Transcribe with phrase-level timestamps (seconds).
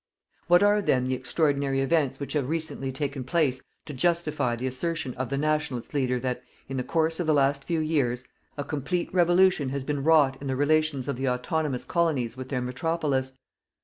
[0.47, 5.13] What are then the extraordinary events which have recently taken place to justify the assertion
[5.13, 8.25] of the "Nationalist" leader that, in the course of the last few years,
[8.57, 12.61] a complete REVOLUTION has been wrought in the relations of the autonomous Colonies with their
[12.61, 13.33] Metropolis?